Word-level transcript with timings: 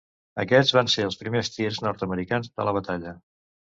Aquests 0.43 0.73
van 0.77 0.89
ser 0.93 1.05
els 1.09 1.19
primers 1.21 1.53
tirs 1.59 1.79
nord-americans 1.87 2.53
de 2.57 2.71
la 2.71 2.79
batalla. 2.83 3.19